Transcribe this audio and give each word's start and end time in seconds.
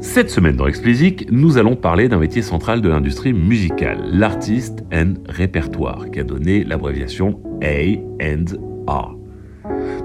Cette 0.00 0.30
semaine 0.30 0.56
dans 0.56 0.66
Explicit, 0.66 1.30
nous 1.30 1.58
allons 1.58 1.76
parler 1.76 2.08
d'un 2.08 2.18
métier 2.18 2.40
central 2.40 2.80
de 2.80 2.88
l'industrie 2.88 3.34
musicale, 3.34 4.02
l'artiste 4.10 4.82
and 4.94 5.14
répertoire, 5.28 6.10
qui 6.10 6.20
a 6.20 6.24
donné 6.24 6.64
l'abréviation 6.64 7.38
A&R. 7.62 9.16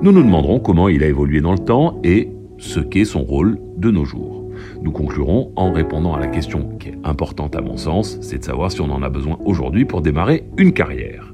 Nous 0.01 0.11
nous 0.11 0.21
demanderons 0.21 0.59
comment 0.59 0.89
il 0.89 1.01
a 1.01 1.07
évolué 1.07 1.39
dans 1.39 1.53
le 1.53 1.59
temps 1.59 2.01
et 2.03 2.29
ce 2.57 2.81
qu'est 2.81 3.05
son 3.05 3.23
rôle 3.23 3.57
de 3.77 3.89
nos 3.89 4.03
jours. 4.03 4.49
Nous 4.81 4.91
conclurons 4.91 5.53
en 5.55 5.71
répondant 5.71 6.13
à 6.13 6.19
la 6.19 6.27
question 6.27 6.77
qui 6.77 6.89
est 6.89 6.97
importante 7.05 7.55
à 7.55 7.61
mon 7.61 7.77
sens, 7.77 8.17
c'est 8.19 8.39
de 8.39 8.43
savoir 8.43 8.73
si 8.73 8.81
on 8.81 8.91
en 8.91 9.01
a 9.01 9.09
besoin 9.09 9.39
aujourd'hui 9.45 9.85
pour 9.85 10.01
démarrer 10.01 10.43
une 10.57 10.73
carrière. 10.73 11.33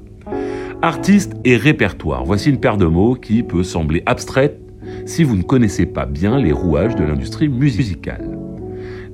Artiste 0.82 1.34
et 1.44 1.56
répertoire, 1.56 2.24
voici 2.24 2.48
une 2.48 2.60
paire 2.60 2.76
de 2.76 2.86
mots 2.86 3.16
qui 3.16 3.42
peut 3.42 3.64
sembler 3.64 4.04
abstraite 4.06 4.60
si 5.04 5.24
vous 5.24 5.36
ne 5.36 5.42
connaissez 5.42 5.86
pas 5.86 6.06
bien 6.06 6.38
les 6.38 6.52
rouages 6.52 6.94
de 6.94 7.04
l'industrie 7.04 7.48
musicale. 7.48 8.31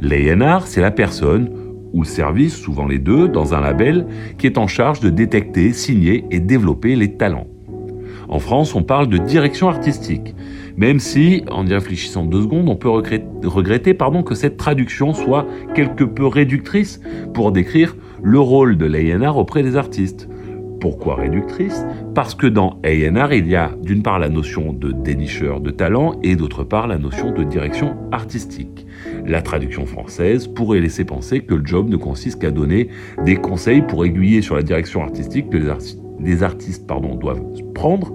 L'ANR, 0.01 0.67
c'est 0.67 0.81
la 0.81 0.91
personne 0.91 1.51
ou 1.93 2.05
service, 2.05 2.57
souvent 2.57 2.87
les 2.87 2.99
deux, 2.99 3.29
dans 3.29 3.55
un 3.55 3.61
label 3.61 4.07
qui 4.39 4.47
est 4.47 4.59
en 4.59 4.67
charge 4.67 5.01
de 5.01 5.11
détecter, 5.11 5.73
signer 5.73 6.25
et 6.31 6.39
développer 6.39 6.95
les 6.97 7.17
talents. 7.17 7.49
En 8.29 8.39
France, 8.39 8.75
on 8.75 8.83
parle 8.83 9.09
de 9.09 9.17
direction 9.17 9.69
artistique, 9.69 10.35
même 10.77 11.01
si, 11.01 11.43
en 11.51 11.67
y 11.67 11.73
réfléchissant 11.73 12.25
deux 12.25 12.43
secondes, 12.43 12.69
on 12.69 12.77
peut 12.77 12.91
regretter, 12.91 13.95
pardon, 13.95 14.23
que 14.23 14.35
cette 14.35 14.59
traduction 14.59 15.15
soit 15.15 15.47
quelque 15.75 16.05
peu 16.05 16.27
réductrice 16.27 17.01
pour 17.33 17.51
décrire 17.51 17.97
le 18.23 18.39
rôle 18.39 18.77
de 18.77 18.87
l'ANR 18.87 19.37
auprès 19.37 19.63
des 19.63 19.77
artistes. 19.77 20.29
Pourquoi 20.81 21.17
réductrice? 21.17 21.85
Parce 22.15 22.37
que 22.37 22.47
dans 22.47 22.79
ANR, 22.85 23.33
il 23.33 23.49
y 23.49 23.57
a 23.57 23.73
d'une 23.83 24.03
part 24.03 24.21
la 24.21 24.29
notion 24.29 24.73
de 24.73 24.93
dénicheur 24.93 25.61
de 25.61 25.71
talent 25.71 26.21
et 26.23 26.37
d'autre 26.37 26.63
part 26.63 26.87
la 26.87 26.99
notion 26.99 27.33
de 27.33 27.43
direction 27.43 27.97
artistique. 28.13 28.87
La 29.29 29.43
traduction 29.43 29.85
française 29.85 30.47
pourrait 30.47 30.81
laisser 30.81 31.05
penser 31.05 31.41
que 31.41 31.55
le 31.55 31.65
job 31.65 31.91
ne 31.91 31.97
consiste 31.97 32.41
qu'à 32.41 32.51
donner 32.51 32.89
des 33.27 33.37
conseils 33.37 33.83
pour 33.83 34.07
aiguiller 34.07 34.41
sur 34.41 34.57
la 34.57 34.63
direction 34.63 35.03
artistique 35.03 35.51
que 35.51 35.59
les, 36.19 36.43
artistes 36.43 36.87
pardon, 36.87 37.15
doivent 37.15 37.43
prendre, 37.75 38.15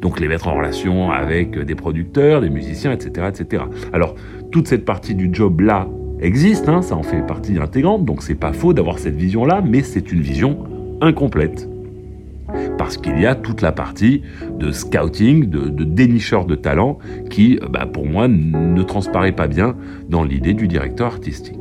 donc 0.00 0.20
les 0.20 0.26
mettre 0.26 0.48
en 0.48 0.54
relation 0.54 1.10
avec 1.10 1.58
des 1.58 1.74
producteurs, 1.74 2.40
des 2.40 2.48
musiciens, 2.48 2.92
etc. 2.92 3.28
etc. 3.28 3.64
Alors, 3.92 4.14
toute 4.52 4.66
cette 4.66 4.86
partie 4.86 5.14
du 5.14 5.28
job-là 5.30 5.86
existe, 6.20 6.66
hein, 6.70 6.80
ça 6.80 6.96
en 6.96 7.02
fait 7.02 7.20
partie 7.26 7.58
intégrante, 7.58 8.06
donc 8.06 8.22
c'est 8.22 8.34
pas 8.34 8.54
faux 8.54 8.72
d'avoir 8.72 8.98
cette 8.98 9.16
vision-là, 9.16 9.62
mais 9.62 9.82
c'est 9.82 10.12
une 10.12 10.22
vision 10.22 10.64
incomplète 11.02 11.68
parce 12.78 12.96
qu'il 12.96 13.18
y 13.20 13.26
a 13.26 13.34
toute 13.34 13.62
la 13.62 13.72
partie 13.72 14.22
de 14.58 14.70
scouting, 14.70 15.48
de, 15.48 15.84
dénicheur 15.84 16.44
de 16.44 16.54
talent, 16.54 16.98
qui, 17.30 17.58
bah, 17.70 17.86
pour 17.86 18.06
moi, 18.06 18.28
ne 18.28 18.82
transparaît 18.82 19.32
pas 19.32 19.46
bien 19.46 19.76
dans 20.08 20.24
l'idée 20.24 20.54
du 20.54 20.68
directeur 20.68 21.06
artistique. 21.06 21.58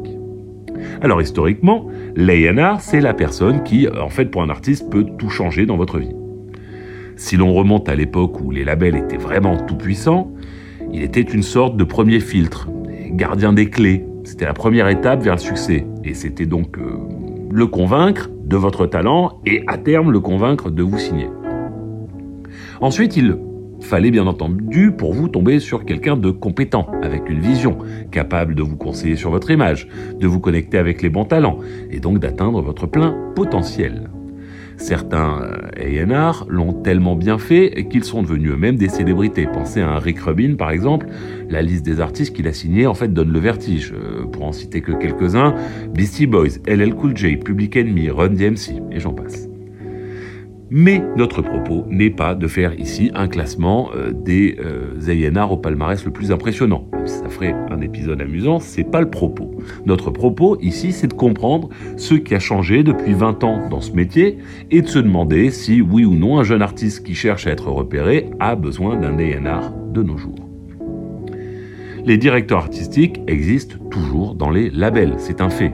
Alors 1.01 1.21
historiquement, 1.21 1.87
l'A&R, 2.15 2.81
c'est 2.81 3.01
la 3.01 3.13
personne 3.13 3.63
qui, 3.63 3.87
en 3.89 4.09
fait, 4.09 4.25
pour 4.25 4.41
un 4.41 4.49
artiste, 4.49 4.89
peut 4.89 5.05
tout 5.17 5.29
changer 5.29 5.65
dans 5.65 5.77
votre 5.77 5.99
vie. 5.99 6.13
Si 7.15 7.37
l'on 7.37 7.53
remonte 7.53 7.89
à 7.89 7.95
l'époque 7.95 8.41
où 8.41 8.51
les 8.51 8.63
labels 8.63 8.95
étaient 8.95 9.17
vraiment 9.17 9.57
tout 9.57 9.75
puissants, 9.75 10.31
il 10.91 11.03
était 11.03 11.21
une 11.21 11.43
sorte 11.43 11.77
de 11.77 11.83
premier 11.83 12.19
filtre, 12.19 12.69
gardien 13.11 13.53
des 13.53 13.69
clés. 13.69 14.05
C'était 14.23 14.45
la 14.45 14.53
première 14.53 14.87
étape 14.87 15.21
vers 15.23 15.35
le 15.35 15.39
succès. 15.39 15.85
Et 16.03 16.13
c'était 16.13 16.45
donc 16.45 16.77
euh, 16.77 16.97
le 17.51 17.67
convaincre 17.67 18.29
de 18.53 18.57
votre 18.57 18.85
talent 18.85 19.41
et 19.47 19.63
à 19.65 19.79
terme 19.79 20.11
le 20.11 20.19
convaincre 20.19 20.69
de 20.69 20.83
vous 20.83 20.99
signer. 20.99 21.27
Ensuite, 22.81 23.17
il 23.17 23.35
fallait 23.81 24.11
bien 24.11 24.27
entendu 24.27 24.91
pour 24.91 25.15
vous 25.15 25.27
tomber 25.27 25.57
sur 25.57 25.85
quelqu'un 25.85 26.15
de 26.17 26.29
compétent, 26.29 26.85
avec 27.01 27.27
une 27.31 27.39
vision, 27.39 27.79
capable 28.11 28.53
de 28.53 28.61
vous 28.61 28.77
conseiller 28.77 29.15
sur 29.15 29.31
votre 29.31 29.49
image, 29.49 29.87
de 30.19 30.27
vous 30.27 30.39
connecter 30.39 30.77
avec 30.77 31.01
les 31.01 31.09
bons 31.09 31.25
talents 31.25 31.57
et 31.89 31.99
donc 31.99 32.19
d'atteindre 32.19 32.61
votre 32.61 32.85
plein 32.85 33.17
potentiel. 33.35 34.11
Certains 34.83 35.41
euh, 35.41 36.03
A&R 36.03 36.45
l'ont 36.49 36.73
tellement 36.73 37.15
bien 37.15 37.37
fait 37.37 37.87
qu'ils 37.89 38.03
sont 38.03 38.21
devenus 38.21 38.51
eux-mêmes 38.51 38.75
des 38.75 38.89
célébrités. 38.89 39.47
Pensez 39.47 39.79
à 39.79 39.97
Rick 39.97 40.19
Rubin 40.19 40.55
par 40.55 40.71
exemple, 40.71 41.07
la 41.49 41.61
liste 41.61 41.85
des 41.85 42.01
artistes 42.01 42.35
qu'il 42.35 42.49
a 42.49 42.53
signés 42.53 42.85
en 42.85 42.93
fait 42.93 43.07
donne 43.07 43.31
le 43.31 43.39
vertige. 43.39 43.93
Euh, 43.93 44.25
pour 44.25 44.43
en 44.43 44.51
citer 44.51 44.81
que 44.81 44.91
quelques-uns, 44.91 45.55
Beastie 45.93 46.27
Boys, 46.27 46.59
LL 46.67 46.95
Cool 46.95 47.15
J, 47.15 47.37
Public 47.37 47.77
Enemy, 47.77 48.09
Run 48.09 48.31
DMC 48.31 48.81
et 48.91 48.99
j'en 48.99 49.13
passe. 49.13 49.52
Mais 50.75 51.03
notre 51.15 51.43
propos 51.43 51.85
n'est 51.87 52.09
pas 52.09 52.33
de 52.33 52.47
faire 52.47 52.73
ici 52.79 53.11
un 53.13 53.27
classement 53.27 53.91
euh, 53.95 54.11
des 54.11 54.57
euh, 54.59 55.45
au 55.47 55.57
palmarès 55.57 56.03
le 56.03 56.09
plus 56.09 56.31
impressionnant. 56.31 56.89
ça 57.05 57.29
ferait 57.29 57.53
un 57.69 57.79
épisode 57.81 58.19
amusant, 58.19 58.59
c'est 58.59 58.83
pas 58.83 58.99
le 58.99 59.11
propos. 59.11 59.51
Notre 59.85 60.09
propos 60.09 60.57
ici, 60.61 60.91
c'est 60.91 61.05
de 61.05 61.13
comprendre 61.13 61.69
ce 61.97 62.15
qui 62.15 62.33
a 62.33 62.39
changé 62.39 62.81
depuis 62.81 63.13
20 63.13 63.43
ans 63.43 63.69
dans 63.69 63.81
ce 63.81 63.91
métier 63.91 64.39
et 64.71 64.81
de 64.81 64.87
se 64.87 64.97
demander 64.97 65.51
si, 65.51 65.79
oui 65.79 66.05
ou 66.05 66.15
non, 66.15 66.39
un 66.39 66.43
jeune 66.43 66.63
artiste 66.63 67.05
qui 67.05 67.13
cherche 67.13 67.45
à 67.45 67.51
être 67.51 67.67
repéré 67.67 68.31
a 68.39 68.55
besoin 68.55 68.95
d'un 68.95 69.19
A&R 69.19 69.71
de 69.93 70.01
nos 70.01 70.17
jours. 70.17 70.49
Les 72.03 72.17
directeurs 72.17 72.57
artistiques 72.57 73.21
existent 73.27 73.77
toujours 73.91 74.33
dans 74.33 74.49
les 74.49 74.71
labels, 74.71 75.13
c'est 75.19 75.39
un 75.39 75.51
fait. 75.51 75.71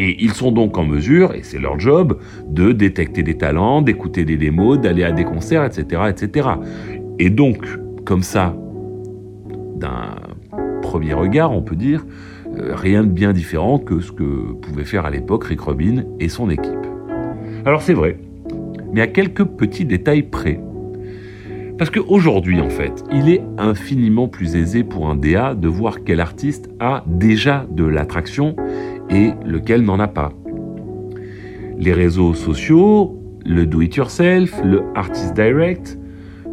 Et 0.00 0.16
ils 0.22 0.32
sont 0.32 0.52
donc 0.52 0.78
en 0.78 0.84
mesure, 0.84 1.34
et 1.34 1.42
c'est 1.42 1.58
leur 1.58 1.80
job, 1.80 2.20
de 2.46 2.70
détecter 2.70 3.24
des 3.24 3.36
talents, 3.36 3.82
d'écouter 3.82 4.24
des 4.24 4.36
démos, 4.36 4.80
d'aller 4.80 5.02
à 5.02 5.10
des 5.10 5.24
concerts, 5.24 5.64
etc.. 5.64 6.50
Et 7.18 7.30
donc, 7.30 7.66
comme 8.04 8.22
ça, 8.22 8.54
d'un 9.74 10.14
premier 10.82 11.14
regard, 11.14 11.50
on 11.50 11.62
peut 11.62 11.74
dire, 11.74 12.06
euh, 12.56 12.76
rien 12.76 13.02
de 13.02 13.08
bien 13.08 13.32
différent 13.32 13.80
que 13.80 13.98
ce 13.98 14.12
que 14.12 14.52
pouvait 14.62 14.84
faire 14.84 15.04
à 15.04 15.10
l'époque 15.10 15.42
Rick 15.46 15.62
Rubin 15.62 16.04
et 16.20 16.28
son 16.28 16.48
équipe. 16.48 16.86
Alors 17.66 17.82
c'est 17.82 17.92
vrai, 17.92 18.18
mais 18.92 19.00
à 19.00 19.08
quelques 19.08 19.44
petits 19.44 19.84
détails 19.84 20.22
près. 20.22 20.60
Parce 21.76 21.90
qu'aujourd'hui, 21.90 22.60
en 22.60 22.70
fait, 22.70 23.04
il 23.12 23.28
est 23.28 23.42
infiniment 23.56 24.28
plus 24.28 24.54
aisé 24.54 24.84
pour 24.84 25.08
un 25.08 25.16
DA 25.16 25.54
de 25.54 25.68
voir 25.68 26.04
quel 26.04 26.20
artiste 26.20 26.70
a 26.78 27.04
déjà 27.06 27.66
de 27.70 27.84
l'attraction 27.84 28.54
et 29.10 29.32
lequel 29.44 29.82
n'en 29.82 29.98
a 29.98 30.08
pas. 30.08 30.32
Les 31.78 31.92
réseaux 31.92 32.34
sociaux, 32.34 33.18
le 33.46 33.66
do-it-yourself, 33.66 34.60
le 34.64 34.82
artist 34.94 35.34
direct, 35.34 35.98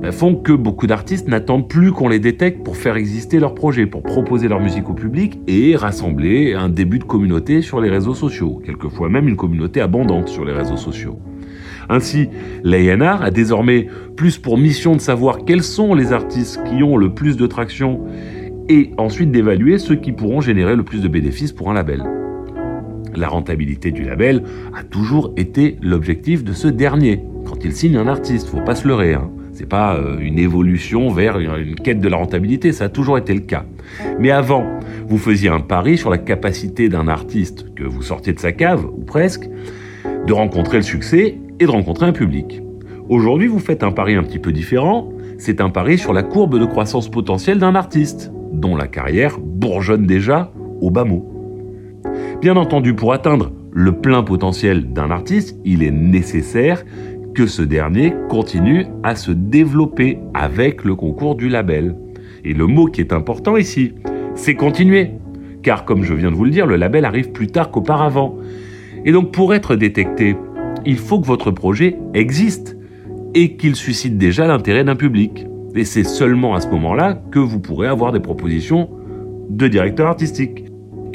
ben, 0.02 0.12
font 0.12 0.36
que 0.36 0.52
beaucoup 0.52 0.88
d'artistes 0.88 1.28
n'attendent 1.28 1.70
plus 1.70 1.92
qu'on 1.92 2.10
les 2.10 2.20
détecte 2.20 2.64
pour 2.64 2.76
faire 2.76 2.96
exister 2.96 3.40
leur 3.40 3.56
projet, 3.56 3.86
pour 3.86 4.04
proposer 4.04 4.48
leur 4.48 4.60
musique 4.60 4.90
au 4.90 4.94
public 4.94 5.40
et 5.48 5.76
rassembler 5.76 6.54
un 6.54 6.70
début 6.70 7.00
de 7.00 7.06
communauté 7.06 7.62
sur 7.62 7.80
les 7.80 7.90
réseaux 7.90 8.14
sociaux, 8.14 8.62
quelquefois 8.66 9.10
même 9.10 9.28
une 9.28 9.38
communauté 9.38 9.82
abondante 9.82 10.28
sur 10.28 10.44
les 10.44 10.52
réseaux 10.52 10.78
sociaux. 10.78 11.18
Ainsi, 11.88 12.30
l'ANR 12.64 13.22
a 13.22 13.32
désormais 13.32 13.88
plus 14.16 14.38
pour 14.38 14.58
mission 14.58 14.96
de 14.96 15.02
savoir 15.02 15.46
quels 15.46 15.64
sont 15.64 15.94
les 15.94 16.14
artistes 16.14 16.62
qui 16.66 16.84
ont 16.84 16.98
le 16.98 17.14
plus 17.14 17.38
de 17.38 17.48
traction 17.48 18.02
et 18.68 18.92
ensuite 18.98 19.32
d'évaluer 19.32 19.78
ceux 19.78 19.96
qui 19.96 20.12
pourront 20.12 20.42
générer 20.42 20.76
le 20.76 20.84
plus 20.84 21.02
de 21.02 21.08
bénéfices 21.08 21.52
pour 21.52 21.70
un 21.70 21.74
label. 21.74 22.04
La 23.16 23.28
rentabilité 23.28 23.92
du 23.92 24.04
label 24.04 24.44
a 24.74 24.84
toujours 24.84 25.34
été 25.38 25.78
l'objectif 25.82 26.44
de 26.44 26.54
ce 26.54 26.68
dernier. 26.68 27.22
Quand 27.46 27.64
il 27.64 27.74
signe 27.74 27.98
un 27.98 28.08
artiste, 28.08 28.48
faut 28.48 28.62
pas 28.62 28.76
se 28.76 28.88
leurrer. 28.88 29.14
Hein. 29.14 29.30
C'est 29.54 29.70
pas 29.70 29.96
euh, 29.96 30.18
une 30.20 30.38
évolution 30.38 31.10
vers 31.10 31.40
une 31.40 31.76
quête 31.76 32.02
de 32.02 32.10
la 32.10 32.18
rentabilité, 32.18 32.74
ça 32.74 32.86
a 32.86 32.90
toujours 32.90 33.18
été 33.18 33.34
le 33.34 33.40
cas. 33.40 33.66
Mais 34.20 34.32
avant, 34.32 34.66
vous 35.08 35.18
faisiez 35.18 35.48
un 35.48 35.62
pari 35.62 35.98
sur 35.98 36.10
la 36.10 36.18
capacité 36.18 36.90
d'un 36.90 37.08
artiste 37.08 37.74
que 37.74 37.84
vous 37.84 38.02
sortiez 38.02 38.34
de 38.34 38.40
sa 38.40 38.52
cave, 38.52 38.86
ou 38.86 39.04
presque, 39.04 39.48
de 40.28 40.34
rencontrer 40.34 40.78
le 40.78 40.84
succès 40.84 41.38
et 41.60 41.66
de 41.66 41.72
rencontrer 41.72 42.06
un 42.06 42.12
public. 42.12 42.62
Aujourd'hui, 43.08 43.48
vous 43.48 43.60
faites 43.60 43.84
un 43.84 43.92
pari 43.92 44.16
un 44.16 44.24
petit 44.24 44.40
peu 44.40 44.52
différent, 44.52 45.10
c'est 45.38 45.62
un 45.62 45.70
pari 45.70 45.98
sur 45.98 46.12
la 46.12 46.24
courbe 46.24 46.60
de 46.60 46.66
croissance 46.66 47.10
potentielle 47.10 47.60
d'un 47.60 47.76
artiste, 47.76 48.32
dont 48.52 48.76
la 48.76 48.88
carrière 48.88 49.38
bourgeonne 49.40 50.06
déjà 50.06 50.52
au 50.82 50.90
bas 50.90 51.06
mot. 51.06 51.35
Bien 52.42 52.58
entendu, 52.58 52.94
pour 52.94 53.14
atteindre 53.14 53.52
le 53.72 53.94
plein 53.94 54.22
potentiel 54.22 54.92
d'un 54.94 55.10
artiste, 55.10 55.58
il 55.64 55.84
est 55.84 55.92
nécessaire 55.92 56.84
que 57.34 57.48
ce 57.48 57.62
dernier 57.62 58.14
continue 58.30 58.86
à 59.04 59.16
se 59.16 59.32
développer 59.32 60.20
avec 60.34 60.84
le 60.84 60.96
concours 60.96 61.36
du 61.36 61.50
label. 61.50 61.96
Et 62.44 62.54
le 62.54 62.68
mot 62.68 62.88
qui 62.88 63.02
est 63.02 63.14
important 63.14 63.58
ici, 63.58 63.94
c'est 64.36 64.56
continuer. 64.56 65.12
Car 65.64 65.86
comme 65.86 66.04
je 66.04 66.14
viens 66.14 66.30
de 66.30 66.36
vous 66.36 66.46
le 66.46 66.52
dire, 66.52 66.68
le 66.68 66.76
label 66.76 67.06
arrive 67.06 67.32
plus 67.32 67.48
tard 67.48 67.72
qu'auparavant. 67.72 68.38
Et 69.06 69.12
donc 69.12 69.32
pour 69.32 69.54
être 69.54 69.76
détecté, 69.76 70.36
il 70.86 70.98
faut 70.98 71.20
que 71.20 71.26
votre 71.26 71.52
projet 71.52 71.98
existe 72.14 72.78
et 73.34 73.56
qu'il 73.56 73.76
suscite 73.76 74.18
déjà 74.18 74.46
l'intérêt 74.46 74.84
d'un 74.84 74.96
public. 74.96 75.46
Et 75.74 75.84
c'est 75.84 76.04
seulement 76.04 76.54
à 76.54 76.60
ce 76.60 76.68
moment-là 76.70 77.22
que 77.32 77.40
vous 77.40 77.60
pourrez 77.60 77.88
avoir 77.88 78.12
des 78.12 78.20
propositions 78.20 78.90
de 79.50 79.68
directeur 79.68 80.08
artistique. 80.08 80.66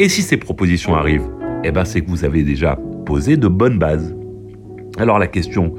Et 0.00 0.08
si 0.08 0.22
ces 0.22 0.38
propositions 0.38 0.94
arrivent, 0.94 1.28
eh 1.62 1.70
ben 1.72 1.84
c'est 1.84 2.00
que 2.00 2.08
vous 2.08 2.24
avez 2.24 2.42
déjà 2.42 2.78
posé 3.04 3.36
de 3.36 3.48
bonnes 3.48 3.78
bases. 3.78 4.16
Alors 4.96 5.18
la 5.18 5.26
question 5.26 5.74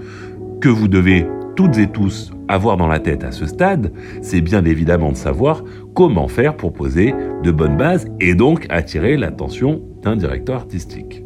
que 0.61 0.69
vous 0.69 0.87
devez 0.87 1.25
toutes 1.55 1.79
et 1.79 1.87
tous 1.87 2.31
avoir 2.47 2.77
dans 2.77 2.87
la 2.87 2.99
tête 2.99 3.23
à 3.23 3.31
ce 3.31 3.47
stade, 3.47 3.91
c'est 4.21 4.41
bien 4.41 4.63
évidemment 4.63 5.11
de 5.11 5.17
savoir 5.17 5.63
comment 5.95 6.27
faire 6.27 6.55
pour 6.55 6.71
poser 6.71 7.15
de 7.41 7.49
bonnes 7.49 7.77
bases 7.77 8.05
et 8.19 8.35
donc 8.35 8.67
attirer 8.69 9.17
l'attention 9.17 9.81
d'un 10.03 10.15
directeur 10.15 10.57
artistique. 10.57 11.23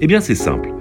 Eh 0.00 0.06
bien 0.06 0.20
c'est 0.20 0.36
simple. 0.36 0.72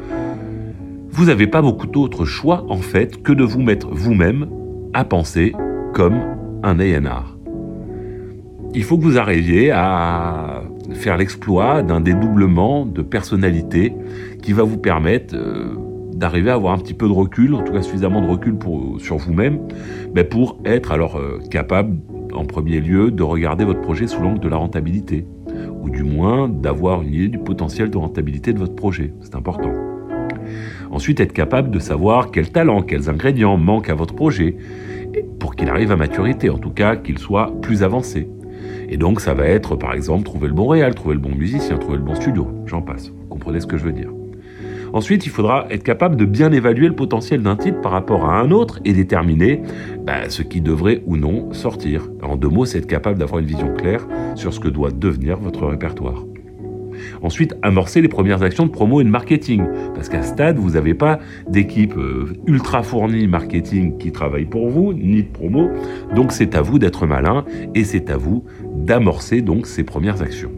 Vous 1.09 1.25
n'avez 1.25 1.47
pas 1.47 1.63
beaucoup 1.63 1.87
d'autres 1.87 2.25
choix 2.25 2.63
en 2.69 2.77
fait 2.77 3.23
que 3.23 3.33
de 3.33 3.43
vous 3.43 3.63
mettre 3.63 3.87
vous-même 3.89 4.47
à 4.93 5.03
penser 5.03 5.51
comme 5.95 6.21
un 6.61 6.79
A&R. 6.79 7.38
Il 8.75 8.83
faut 8.83 8.97
que 8.97 9.03
vous 9.03 9.17
arriviez 9.17 9.71
à 9.71 10.61
faire 10.91 11.17
l'exploit 11.17 11.81
d'un 11.81 12.01
dédoublement 12.01 12.85
de 12.85 13.01
personnalité 13.01 13.93
qui 14.43 14.53
va 14.53 14.63
vous 14.63 14.77
permettre 14.77 15.35
euh, 15.35 15.73
d'arriver 16.13 16.51
à 16.51 16.53
avoir 16.53 16.73
un 16.73 16.77
petit 16.77 16.93
peu 16.93 17.07
de 17.07 17.13
recul, 17.13 17.55
en 17.55 17.63
tout 17.63 17.73
cas 17.73 17.81
suffisamment 17.81 18.21
de 18.21 18.27
recul 18.27 18.57
sur 18.99 19.17
vous-même, 19.17 19.59
mais 20.13 20.23
pour 20.23 20.59
être 20.65 20.91
alors 20.91 21.17
euh, 21.17 21.39
capable, 21.49 21.97
en 22.33 22.45
premier 22.45 22.79
lieu, 22.79 23.09
de 23.09 23.23
regarder 23.23 23.65
votre 23.65 23.81
projet 23.81 24.05
sous 24.05 24.21
l'angle 24.21 24.39
de 24.39 24.49
la 24.49 24.57
rentabilité, 24.57 25.25
ou 25.81 25.89
du 25.89 26.03
moins 26.03 26.47
d'avoir 26.47 27.01
une 27.01 27.13
idée 27.13 27.27
du 27.29 27.39
potentiel 27.39 27.89
de 27.89 27.97
rentabilité 27.97 28.53
de 28.53 28.59
votre 28.59 28.75
projet. 28.75 29.13
C'est 29.21 29.35
important. 29.35 29.71
Ensuite, 30.91 31.19
être 31.19 31.33
capable 31.33 31.71
de 31.71 31.79
savoir 31.79 32.29
quels 32.29 32.51
talents, 32.51 32.81
quels 32.81 33.09
ingrédients 33.09 33.57
manquent 33.57 33.89
à 33.89 33.95
votre 33.95 34.13
projet, 34.13 34.57
pour 35.39 35.55
qu'il 35.55 35.69
arrive 35.69 35.91
à 35.91 35.95
maturité, 35.95 36.49
en 36.49 36.59
tout 36.59 36.71
cas 36.71 36.95
qu'il 36.95 37.17
soit 37.17 37.51
plus 37.61 37.81
avancé. 37.81 38.29
Et 38.89 38.97
donc 38.97 39.21
ça 39.21 39.33
va 39.33 39.45
être 39.45 39.75
par 39.75 39.93
exemple 39.93 40.23
trouver 40.23 40.47
le 40.47 40.53
bon 40.53 40.67
réal, 40.67 40.95
trouver 40.95 41.13
le 41.13 41.21
bon 41.21 41.33
musicien, 41.35 41.77
trouver 41.77 41.97
le 41.97 42.03
bon 42.03 42.15
studio, 42.15 42.47
j'en 42.65 42.81
passe. 42.81 43.09
Vous 43.09 43.27
comprenez 43.27 43.59
ce 43.59 43.67
que 43.67 43.77
je 43.77 43.83
veux 43.83 43.93
dire. 43.93 44.09
Ensuite, 44.91 45.27
il 45.27 45.29
faudra 45.29 45.67
être 45.69 45.83
capable 45.83 46.15
de 46.15 46.25
bien 46.25 46.51
évaluer 46.51 46.87
le 46.87 46.95
potentiel 46.95 47.43
d'un 47.43 47.55
titre 47.55 47.79
par 47.81 47.91
rapport 47.91 48.25
à 48.25 48.39
un 48.39 48.49
autre 48.49 48.79
et 48.85 48.93
déterminer 48.93 49.61
bah, 50.03 50.29
ce 50.29 50.41
qui 50.41 50.61
devrait 50.61 51.03
ou 51.05 51.15
non 51.15 51.53
sortir. 51.53 52.09
En 52.23 52.35
deux 52.35 52.49
mots, 52.49 52.65
c'est 52.65 52.79
être 52.79 52.87
capable 52.87 53.19
d'avoir 53.19 53.39
une 53.39 53.45
vision 53.45 53.71
claire 53.75 54.07
sur 54.35 54.51
ce 54.51 54.59
que 54.59 54.67
doit 54.67 54.89
devenir 54.91 55.37
votre 55.37 55.67
répertoire. 55.67 56.25
Ensuite, 57.21 57.55
amorcer 57.61 58.01
les 58.01 58.07
premières 58.07 58.43
actions 58.43 58.65
de 58.65 58.71
promo 58.71 59.01
et 59.01 59.03
de 59.03 59.09
marketing. 59.09 59.63
Parce 59.95 60.09
qu'à 60.09 60.23
ce 60.23 60.29
stade, 60.29 60.57
vous 60.57 60.71
n'avez 60.71 60.93
pas 60.93 61.19
d'équipe 61.47 61.95
euh, 61.97 62.33
ultra 62.47 62.83
fournie 62.83 63.27
marketing 63.27 63.97
qui 63.97 64.11
travaille 64.11 64.45
pour 64.45 64.69
vous, 64.69 64.93
ni 64.93 65.23
de 65.23 65.27
promo. 65.27 65.69
Donc 66.15 66.31
c'est 66.31 66.55
à 66.55 66.61
vous 66.61 66.79
d'être 66.79 67.05
malin 67.05 67.45
et 67.75 67.83
c'est 67.83 68.09
à 68.09 68.17
vous 68.17 68.43
d'amorcer 68.75 69.41
donc 69.41 69.67
ces 69.67 69.83
premières 69.83 70.21
actions. 70.21 70.51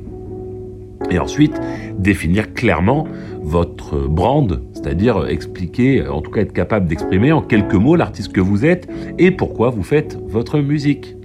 Et 1.09 1.19
ensuite, 1.19 1.59
définir 1.97 2.53
clairement 2.53 3.07
votre 3.41 4.07
brand, 4.07 4.61
c'est-à-dire 4.73 5.27
expliquer, 5.27 6.07
en 6.07 6.21
tout 6.21 6.31
cas 6.31 6.41
être 6.41 6.53
capable 6.53 6.87
d'exprimer 6.87 7.31
en 7.31 7.41
quelques 7.41 7.75
mots 7.75 7.95
l'artiste 7.95 8.31
que 8.31 8.41
vous 8.41 8.65
êtes 8.65 8.87
et 9.17 9.31
pourquoi 9.31 9.71
vous 9.71 9.83
faites 9.83 10.17
votre 10.27 10.59
musique. 10.59 11.15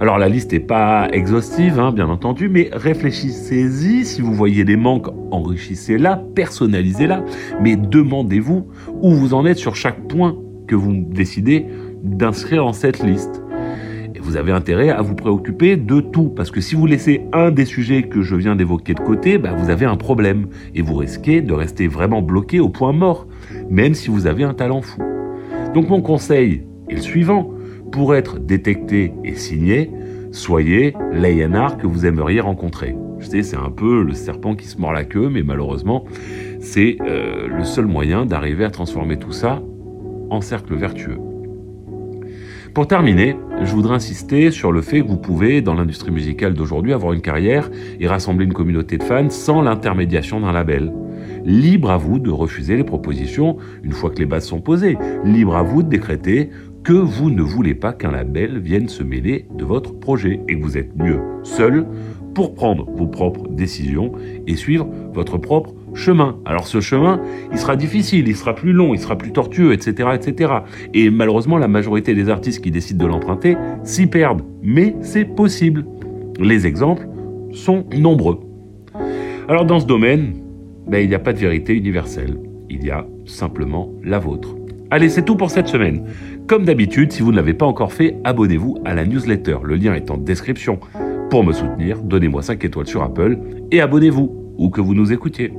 Alors 0.00 0.16
la 0.16 0.30
liste 0.30 0.52
n'est 0.52 0.60
pas 0.60 1.10
exhaustive, 1.12 1.78
hein, 1.78 1.92
bien 1.92 2.08
entendu, 2.08 2.48
mais 2.48 2.70
réfléchissez-y. 2.72 4.06
Si 4.06 4.22
vous 4.22 4.32
voyez 4.32 4.64
des 4.64 4.76
manques, 4.76 5.08
enrichissez-la, 5.30 6.24
personnalisez-la, 6.34 7.22
mais 7.60 7.76
demandez-vous 7.76 8.66
où 9.02 9.10
vous 9.10 9.34
en 9.34 9.44
êtes 9.44 9.58
sur 9.58 9.76
chaque 9.76 10.08
point 10.08 10.38
que 10.66 10.74
vous 10.74 10.94
décidez 10.94 11.66
d'inscrire 12.02 12.64
en 12.64 12.72
cette 12.72 13.02
liste. 13.02 13.42
Et 14.14 14.20
vous 14.20 14.38
avez 14.38 14.52
intérêt 14.52 14.88
à 14.88 15.02
vous 15.02 15.14
préoccuper 15.14 15.76
de 15.76 16.00
tout, 16.00 16.30
parce 16.30 16.50
que 16.50 16.62
si 16.62 16.74
vous 16.74 16.86
laissez 16.86 17.26
un 17.34 17.50
des 17.50 17.66
sujets 17.66 18.04
que 18.04 18.22
je 18.22 18.36
viens 18.36 18.56
d'évoquer 18.56 18.94
de 18.94 19.00
côté, 19.00 19.36
bah, 19.36 19.52
vous 19.54 19.68
avez 19.68 19.84
un 19.84 19.96
problème, 19.96 20.46
et 20.74 20.80
vous 20.80 20.94
risquez 20.94 21.42
de 21.42 21.52
rester 21.52 21.88
vraiment 21.88 22.22
bloqué 22.22 22.58
au 22.58 22.70
point 22.70 22.94
mort, 22.94 23.26
même 23.68 23.92
si 23.92 24.08
vous 24.08 24.26
avez 24.26 24.44
un 24.44 24.54
talent 24.54 24.80
fou. 24.80 25.02
Donc 25.74 25.90
mon 25.90 26.00
conseil 26.00 26.62
est 26.88 26.94
le 26.94 27.02
suivant 27.02 27.50
pour 27.92 28.14
être 28.14 28.38
détecté 28.38 29.12
et 29.24 29.34
signé, 29.34 29.90
soyez 30.32 30.94
l'A&R 31.12 31.76
que 31.76 31.86
vous 31.86 32.06
aimeriez 32.06 32.40
rencontrer. 32.40 32.96
Je 33.18 33.26
sais, 33.26 33.42
c'est 33.42 33.56
un 33.56 33.70
peu 33.70 34.02
le 34.02 34.14
serpent 34.14 34.54
qui 34.54 34.66
se 34.66 34.78
mord 34.78 34.92
la 34.92 35.04
queue, 35.04 35.28
mais 35.28 35.42
malheureusement, 35.42 36.04
c'est 36.60 36.96
euh, 37.02 37.48
le 37.48 37.64
seul 37.64 37.86
moyen 37.86 38.24
d'arriver 38.24 38.64
à 38.64 38.70
transformer 38.70 39.18
tout 39.18 39.32
ça 39.32 39.62
en 40.30 40.40
cercle 40.40 40.74
vertueux. 40.74 41.18
Pour 42.72 42.86
terminer, 42.86 43.36
je 43.62 43.74
voudrais 43.74 43.96
insister 43.96 44.52
sur 44.52 44.70
le 44.70 44.80
fait 44.80 45.02
que 45.02 45.08
vous 45.08 45.16
pouvez, 45.16 45.60
dans 45.60 45.74
l'industrie 45.74 46.12
musicale 46.12 46.54
d'aujourd'hui, 46.54 46.92
avoir 46.92 47.12
une 47.12 47.20
carrière 47.20 47.68
et 47.98 48.06
rassembler 48.06 48.44
une 48.44 48.52
communauté 48.52 48.96
de 48.96 49.02
fans 49.02 49.28
sans 49.28 49.60
l'intermédiation 49.60 50.40
d'un 50.40 50.52
label. 50.52 50.92
Libre 51.44 51.90
à 51.90 51.96
vous 51.96 52.20
de 52.20 52.30
refuser 52.30 52.76
les 52.76 52.84
propositions 52.84 53.56
une 53.82 53.92
fois 53.92 54.10
que 54.10 54.18
les 54.18 54.26
bases 54.26 54.46
sont 54.46 54.60
posées. 54.60 54.96
Libre 55.24 55.56
à 55.56 55.62
vous 55.62 55.82
de 55.82 55.88
décréter 55.88 56.50
que 56.82 56.92
vous 56.92 57.30
ne 57.30 57.42
voulez 57.42 57.74
pas 57.74 57.92
qu'un 57.92 58.10
label 58.10 58.58
vienne 58.58 58.88
se 58.88 59.02
mêler 59.02 59.46
de 59.54 59.64
votre 59.64 59.98
projet 59.98 60.40
et 60.48 60.58
que 60.58 60.62
vous 60.62 60.78
êtes 60.78 60.96
mieux 60.96 61.20
seul 61.42 61.86
pour 62.34 62.54
prendre 62.54 62.88
vos 62.90 63.06
propres 63.06 63.48
décisions 63.48 64.12
et 64.46 64.56
suivre 64.56 64.88
votre 65.12 65.36
propre 65.36 65.74
chemin. 65.94 66.38
Alors 66.44 66.66
ce 66.66 66.80
chemin, 66.80 67.20
il 67.52 67.58
sera 67.58 67.76
difficile, 67.76 68.28
il 68.28 68.36
sera 68.36 68.54
plus 68.54 68.72
long, 68.72 68.94
il 68.94 69.00
sera 69.00 69.18
plus 69.18 69.32
tortueux, 69.32 69.72
etc., 69.72 70.10
etc. 70.14 70.52
Et 70.94 71.10
malheureusement, 71.10 71.58
la 71.58 71.68
majorité 71.68 72.14
des 72.14 72.28
artistes 72.28 72.62
qui 72.62 72.70
décident 72.70 73.04
de 73.04 73.10
l'emprunter 73.10 73.56
s'y 73.82 74.06
perdent. 74.06 74.42
Mais 74.62 74.94
c'est 75.00 75.24
possible. 75.24 75.84
Les 76.38 76.66
exemples 76.66 77.06
sont 77.52 77.84
nombreux. 77.94 78.40
Alors 79.48 79.64
dans 79.64 79.80
ce 79.80 79.86
domaine, 79.86 80.34
ben, 80.86 80.98
il 80.98 81.08
n'y 81.08 81.14
a 81.14 81.18
pas 81.18 81.32
de 81.32 81.38
vérité 81.38 81.74
universelle. 81.74 82.38
Il 82.70 82.84
y 82.84 82.90
a 82.90 83.06
simplement 83.26 83.90
la 84.04 84.18
vôtre. 84.18 84.54
Allez, 84.92 85.08
c'est 85.08 85.24
tout 85.24 85.36
pour 85.36 85.50
cette 85.50 85.68
semaine. 85.68 86.04
Comme 86.50 86.64
d'habitude, 86.64 87.12
si 87.12 87.22
vous 87.22 87.30
ne 87.30 87.36
l'avez 87.36 87.54
pas 87.54 87.64
encore 87.64 87.92
fait, 87.92 88.16
abonnez-vous 88.24 88.78
à 88.84 88.92
la 88.92 89.06
newsletter. 89.06 89.58
Le 89.62 89.76
lien 89.76 89.94
est 89.94 90.10
en 90.10 90.16
description. 90.16 90.80
Pour 91.30 91.44
me 91.44 91.52
soutenir, 91.52 92.02
donnez-moi 92.02 92.42
5 92.42 92.64
étoiles 92.64 92.88
sur 92.88 93.04
Apple 93.04 93.38
et 93.70 93.80
abonnez-vous, 93.80 94.56
ou 94.58 94.68
que 94.68 94.80
vous 94.80 94.94
nous 94.94 95.12
écoutiez. 95.12 95.52